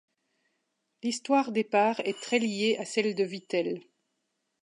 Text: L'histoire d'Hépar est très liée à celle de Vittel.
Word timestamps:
L'histoire 1.03 1.51
d'Hépar 1.51 1.99
est 1.99 2.19
très 2.19 2.39
liée 2.39 2.75
à 2.79 2.85
celle 2.85 3.13
de 3.13 3.23
Vittel. 3.23 3.81